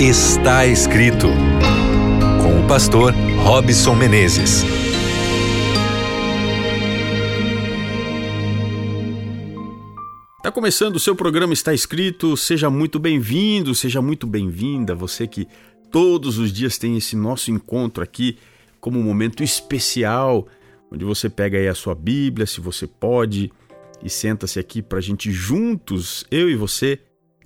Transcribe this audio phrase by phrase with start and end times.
[0.00, 1.26] Está escrito
[2.40, 4.62] com o pastor Robson Menezes.
[10.36, 12.36] Está começando o seu programa Está Escrito.
[12.36, 14.94] Seja muito bem-vindo, seja muito bem-vinda.
[14.94, 15.48] Você que
[15.90, 18.38] todos os dias tem esse nosso encontro aqui
[18.80, 20.46] como um momento especial,
[20.92, 23.50] onde você pega aí a sua Bíblia, se você pode,
[24.00, 27.00] e senta-se aqui para a gente juntos, eu e você,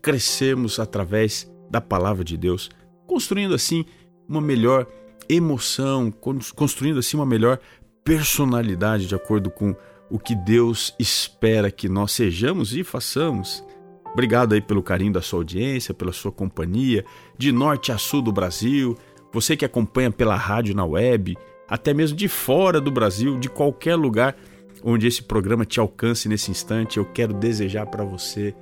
[0.00, 2.70] crescermos através da palavra de Deus,
[3.06, 3.84] construindo assim
[4.28, 4.86] uma melhor
[5.28, 6.12] emoção,
[6.54, 7.58] construindo assim uma melhor
[8.04, 9.74] personalidade de acordo com
[10.10, 13.64] o que Deus espera que nós sejamos e façamos.
[14.12, 17.04] Obrigado aí pelo carinho da sua audiência, pela sua companhia,
[17.36, 18.96] de norte a sul do Brasil,
[19.32, 21.36] você que acompanha pela rádio na web,
[21.68, 24.34] até mesmo de fora do Brasil, de qualquer lugar
[24.82, 28.54] onde esse programa te alcance nesse instante, eu quero desejar para você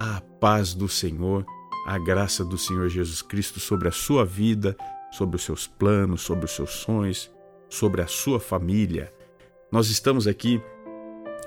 [0.00, 1.44] a paz do Senhor
[1.88, 4.76] a graça do Senhor Jesus Cristo sobre a sua vida,
[5.10, 7.30] sobre os seus planos, sobre os seus sonhos,
[7.66, 9.10] sobre a sua família.
[9.72, 10.60] Nós estamos aqui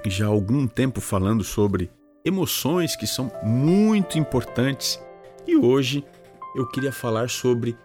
[0.08, 1.92] já há algum tempo falando sobre
[2.26, 5.00] emoções que são muito importantes
[5.46, 6.04] e hoje
[6.56, 7.78] eu queria falar sobre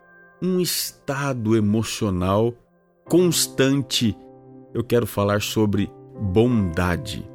[0.43, 2.55] um estado emocional
[3.05, 4.17] constante.
[4.73, 7.29] Eu quero falar sobre bondade.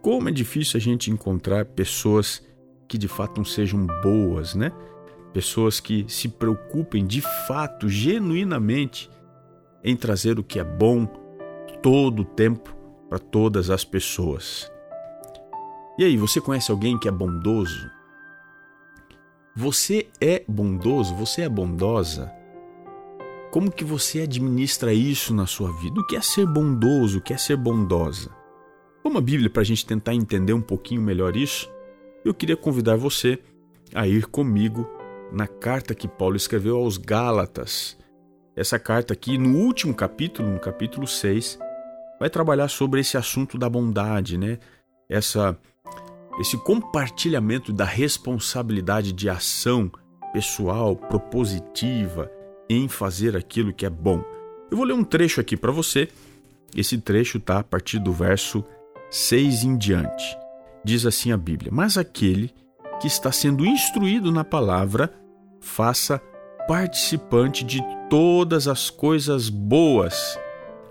[0.00, 2.42] Como é difícil a gente encontrar pessoas
[2.90, 4.72] que de fato sejam boas, né?
[5.32, 9.08] Pessoas que se preocupem de fato, genuinamente,
[9.84, 11.06] em trazer o que é bom
[11.80, 12.76] todo o tempo
[13.08, 14.70] para todas as pessoas.
[15.96, 17.88] E aí, você conhece alguém que é bondoso?
[19.54, 21.14] Você é bondoso?
[21.14, 22.32] Você é bondosa?
[23.52, 26.00] Como que você administra isso na sua vida?
[26.00, 27.18] O que é ser bondoso?
[27.18, 28.34] O que é ser bondosa?
[29.04, 31.70] Vamos a Bíblia para a gente tentar entender um pouquinho melhor isso?
[32.24, 33.38] Eu queria convidar você
[33.94, 34.88] a ir comigo
[35.32, 37.96] na carta que Paulo escreveu aos Gálatas.
[38.56, 41.58] Essa carta aqui, no último capítulo, no capítulo 6,
[42.18, 44.58] vai trabalhar sobre esse assunto da bondade, né?
[45.08, 45.58] Essa
[46.40, 49.90] esse compartilhamento da responsabilidade de ação
[50.32, 52.30] pessoal, propositiva
[52.68, 54.24] em fazer aquilo que é bom.
[54.70, 56.08] Eu vou ler um trecho aqui para você.
[56.74, 58.64] Esse trecho está a partir do verso
[59.10, 60.38] 6 em diante.
[60.84, 62.52] Diz assim a Bíblia: Mas aquele
[63.00, 65.12] que está sendo instruído na palavra,
[65.60, 66.20] faça
[66.68, 70.38] participante de todas as coisas boas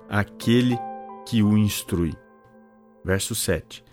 [0.10, 0.78] aquele
[1.26, 2.14] que o instrui.
[3.06, 3.84] Verso 7.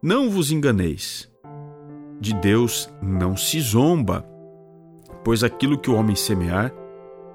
[0.00, 1.30] Não vos enganeis.
[2.20, 4.24] De Deus não se zomba,
[5.24, 6.72] pois aquilo que o homem semear,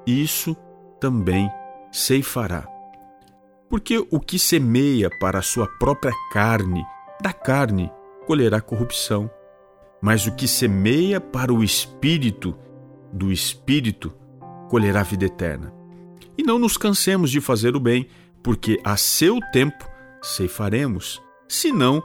[0.08, 0.56] isso
[1.00, 1.52] também
[1.92, 2.68] ceifará.
[3.70, 6.84] Porque o que semeia para a sua própria carne,
[7.22, 7.92] da carne
[8.30, 9.28] colherá corrupção.
[10.00, 12.56] Mas o que semeia para o espírito,
[13.12, 14.14] do espírito
[14.70, 15.74] colherá vida eterna.
[16.38, 18.08] E não nos cansemos de fazer o bem,
[18.44, 19.84] porque a seu tempo
[20.22, 22.04] ceifaremos, se não.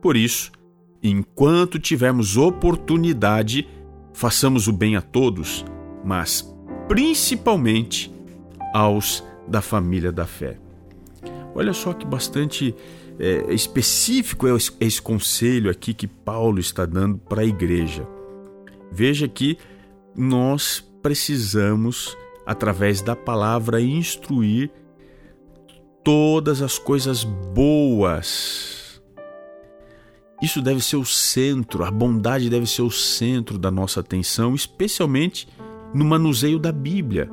[0.00, 0.52] Por isso,
[1.02, 3.68] enquanto tivermos oportunidade,
[4.12, 5.64] façamos o bem a todos,
[6.04, 6.48] mas
[6.86, 8.14] principalmente
[8.72, 10.60] aos da família da fé.
[11.56, 12.72] Olha só que bastante
[13.18, 18.06] é, específico é esse conselho aqui que Paulo está dando para a igreja.
[18.90, 19.56] Veja que
[20.14, 24.70] nós precisamos, através da palavra, instruir
[26.04, 29.02] todas as coisas boas.
[30.42, 35.46] Isso deve ser o centro, a bondade deve ser o centro da nossa atenção, especialmente
[35.94, 37.30] no manuseio da Bíblia.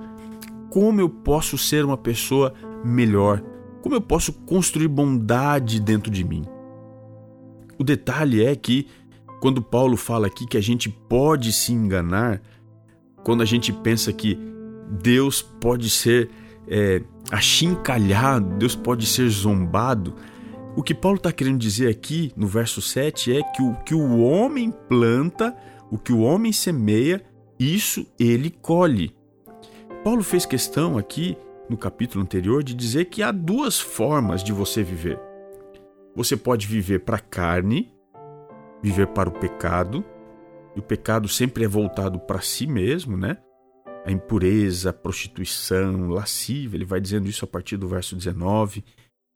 [0.70, 2.54] Como eu posso ser uma pessoa
[2.86, 3.44] melhor?
[3.82, 6.44] Como eu posso construir bondade dentro de mim?
[7.78, 8.88] O detalhe é que,
[9.40, 12.42] quando Paulo fala aqui que a gente pode se enganar,
[13.24, 14.38] quando a gente pensa que
[15.02, 16.30] Deus pode ser
[16.68, 17.02] é,
[17.32, 20.16] achincalhado, Deus pode ser zombado,
[20.76, 24.20] o que Paulo está querendo dizer aqui no verso 7 é que o que o
[24.20, 25.56] homem planta,
[25.90, 27.24] o que o homem semeia,
[27.60, 29.14] isso ele colhe.
[30.04, 31.36] Paulo fez questão aqui
[31.70, 35.20] no capítulo anterior de dizer que há duas formas de você viver.
[36.16, 37.94] Você pode viver para a carne,
[38.82, 40.04] viver para o pecado,
[40.76, 43.38] e o pecado sempre é voltado para si mesmo, né?
[44.06, 48.84] A impureza, a prostituição, lascívia, ele vai dizendo isso a partir do verso 19,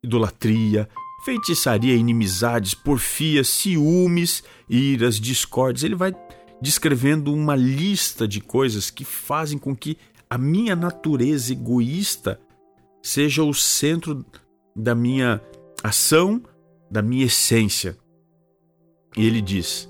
[0.03, 0.89] idolatria,
[1.24, 5.83] feitiçaria, inimizades, porfias, ciúmes, iras, discórdias.
[5.83, 6.13] Ele vai
[6.62, 9.97] descrevendo uma lista de coisas que fazem com que
[10.33, 12.41] a minha natureza egoísta
[13.03, 14.25] seja o centro
[14.75, 15.39] da minha
[15.83, 16.41] ação,
[16.89, 17.95] da minha essência.
[19.15, 19.88] E ele diz: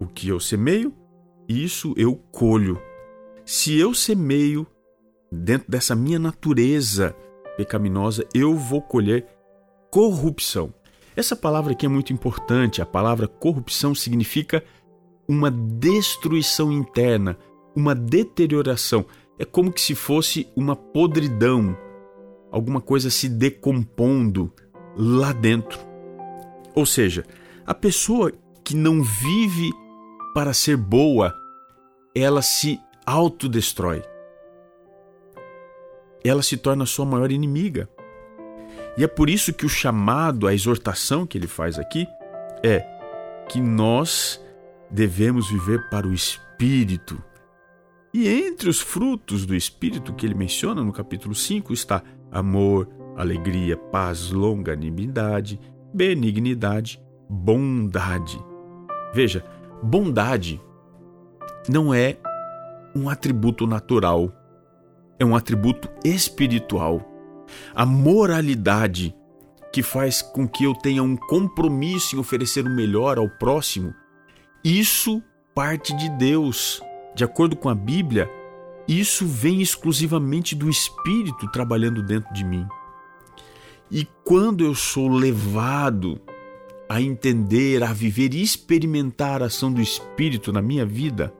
[0.00, 0.94] o que eu semeio,
[1.46, 2.80] isso eu colho.
[3.44, 4.66] Se eu semeio
[5.30, 7.14] dentro dessa minha natureza
[7.58, 9.26] pecaminosa, eu vou colher
[9.90, 10.72] corrupção.
[11.14, 12.80] Essa palavra aqui é muito importante.
[12.80, 14.64] A palavra corrupção significa
[15.28, 17.36] uma destruição interna,
[17.76, 19.04] uma deterioração.
[19.38, 21.76] É como que se fosse uma podridão,
[22.50, 24.52] alguma coisa se decompondo
[24.96, 25.78] lá dentro.
[26.74, 27.24] Ou seja,
[27.66, 28.32] a pessoa
[28.64, 29.70] que não vive
[30.34, 31.34] para ser boa,
[32.14, 34.02] ela se autodestrói.
[36.24, 37.88] Ela se torna a sua maior inimiga.
[38.98, 42.06] E é por isso que o chamado, a exortação que ele faz aqui
[42.62, 42.80] é
[43.48, 44.40] que nós
[44.90, 47.22] devemos viver para o Espírito.
[48.16, 52.02] E entre os frutos do Espírito que ele menciona no capítulo 5 está
[52.32, 55.60] amor, alegria, paz, longanimidade,
[55.92, 56.98] benignidade,
[57.28, 58.42] bondade.
[59.12, 59.44] Veja,
[59.82, 60.58] bondade
[61.68, 62.16] não é
[62.94, 64.32] um atributo natural,
[65.18, 67.06] é um atributo espiritual.
[67.74, 69.14] A moralidade
[69.70, 73.92] que faz com que eu tenha um compromisso em oferecer o melhor ao próximo,
[74.64, 75.22] isso
[75.54, 76.80] parte de Deus.
[77.16, 78.30] De acordo com a Bíblia,
[78.86, 82.66] isso vem exclusivamente do Espírito trabalhando dentro de mim.
[83.90, 86.20] E quando eu sou levado
[86.86, 91.32] a entender, a viver e experimentar a ação do Espírito na minha vida,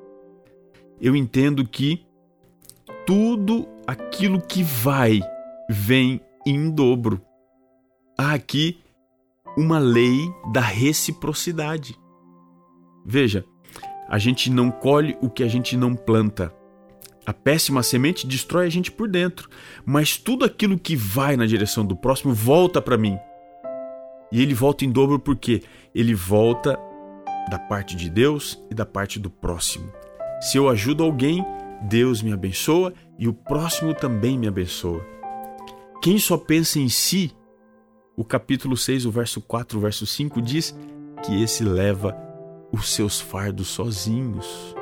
[0.98, 2.06] eu entendo que
[3.06, 5.20] tudo aquilo que vai
[5.68, 7.20] vem em dobro.
[8.16, 8.80] Há aqui
[9.58, 12.00] uma lei da reciprocidade.
[13.04, 13.44] Veja,
[14.08, 16.52] a gente não colhe o que a gente não planta.
[17.26, 19.48] A péssima semente destrói a gente por dentro,
[19.84, 23.18] mas tudo aquilo que vai na direção do próximo volta para mim.
[24.30, 25.62] E ele volta em dobro porque
[25.94, 26.78] ele volta
[27.50, 29.92] da parte de Deus e da parte do próximo.
[30.40, 31.44] Se eu ajudo alguém,
[31.82, 35.04] Deus me abençoa e o próximo também me abençoa.
[36.02, 37.32] Quem só pensa em si,
[38.16, 40.76] o capítulo 6, o verso 4, o verso 5 diz
[41.24, 42.25] que esse leva
[42.72, 44.74] os seus fardos sozinhos.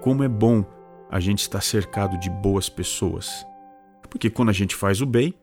[0.00, 0.64] Como é bom
[1.10, 3.46] a gente estar cercado de boas pessoas.
[4.10, 5.34] Porque quando a gente faz o bem,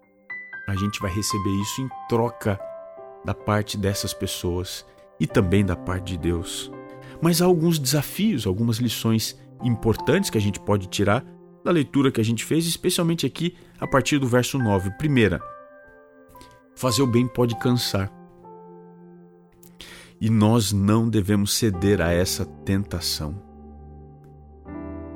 [0.68, 2.60] a gente vai receber isso em troca
[3.26, 4.86] da parte dessas pessoas
[5.20, 6.72] e também da parte de Deus.
[7.22, 11.26] Mas há alguns desafios, algumas lições importantes que a gente pode tirar
[11.64, 14.92] da leitura que a gente fez, especialmente aqui a partir do verso 9.
[14.98, 15.42] Primeira,
[16.76, 18.12] fazer o bem pode cansar.
[20.20, 23.42] E nós não devemos ceder a essa tentação.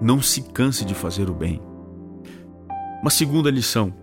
[0.01, 1.61] Não se canse de fazer o bem.
[3.01, 3.93] Uma segunda lição: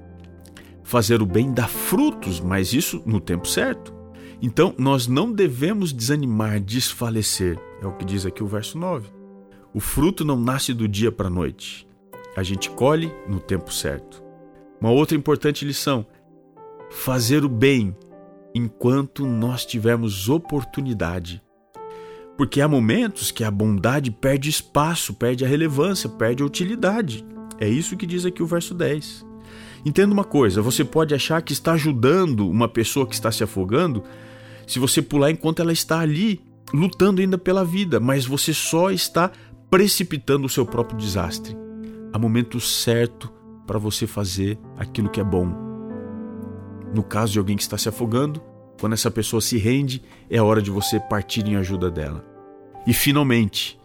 [0.83, 3.95] fazer o bem dá frutos, mas isso no tempo certo.
[4.43, 7.59] Então, nós não devemos desanimar, desfalecer.
[7.81, 9.09] É o que diz aqui o verso 9.
[9.73, 11.87] O fruto não nasce do dia para a noite
[12.37, 14.23] a gente colhe no tempo certo.
[14.81, 16.05] Uma outra importante lição:
[16.91, 17.97] fazer o bem
[18.55, 21.43] enquanto nós tivermos oportunidade.
[22.37, 27.25] Porque há momentos que a bondade perde espaço, perde a relevância, perde a utilidade.
[27.59, 29.25] É isso que diz aqui o verso 10.
[29.85, 34.03] Entenda uma coisa: você pode achar que está ajudando uma pessoa que está se afogando
[34.67, 36.41] se você pular enquanto ela está ali,
[36.73, 39.31] lutando ainda pela vida, mas você só está
[39.71, 41.65] precipitando o seu próprio desastre
[42.15, 43.29] há momento certo
[43.67, 45.64] para você fazer aquilo que é bom.
[46.95, 48.41] No caso de alguém que está se afogando,
[48.81, 52.25] quando essa pessoa se rende, é hora de você partir em ajuda dela.
[52.87, 53.81] E finalmente,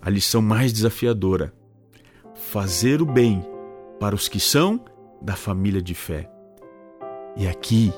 [0.00, 1.52] a lição mais desafiadora:
[2.34, 3.44] fazer o bem
[4.00, 4.82] para os que são
[5.20, 6.30] da família de fé.
[7.36, 7.92] E aqui,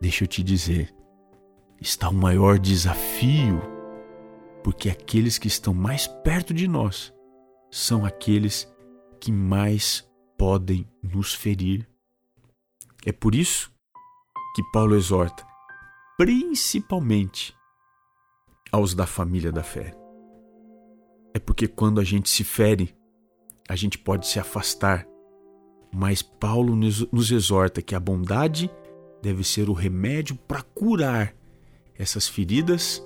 [0.00, 0.94] deixa eu te dizer,
[1.80, 3.60] está o maior desafio,
[4.62, 7.12] porque aqueles que estão mais perto de nós
[7.70, 8.72] são aqueles
[9.20, 11.88] que mais podem nos ferir.
[13.08, 13.72] É por isso
[14.54, 15.42] que Paulo exorta,
[16.18, 17.56] principalmente
[18.70, 19.96] aos da família da fé.
[21.32, 22.94] É porque quando a gente se fere,
[23.66, 25.08] a gente pode se afastar,
[25.90, 28.70] mas Paulo nos exorta que a bondade
[29.22, 31.34] deve ser o remédio para curar
[31.98, 33.02] essas feridas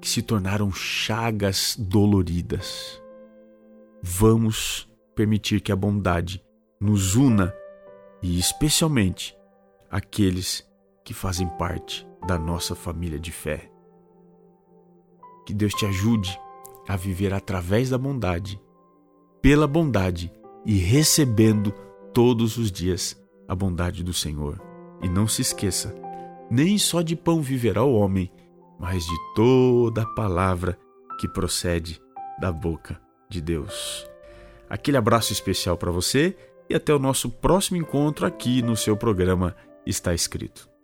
[0.00, 2.98] que se tornaram chagas doloridas
[4.02, 6.42] vamos permitir que a bondade
[6.80, 7.52] nos una
[8.22, 9.36] e, especialmente,
[9.90, 10.66] aqueles
[11.04, 13.70] que fazem parte da nossa família de fé.
[15.44, 16.38] Que Deus te ajude
[16.88, 18.60] a viver através da bondade,
[19.40, 20.32] pela bondade
[20.64, 21.72] e recebendo
[22.12, 24.60] todos os dias a bondade do Senhor.
[25.02, 25.94] E não se esqueça,
[26.50, 28.32] nem só de pão viverá o homem,
[28.78, 30.78] mas de toda a palavra
[31.20, 32.00] que procede
[32.40, 34.08] da boca de Deus.
[34.68, 36.36] Aquele abraço especial para você
[36.68, 39.54] e até o nosso próximo encontro aqui no seu programa
[39.86, 40.75] Está Escrito.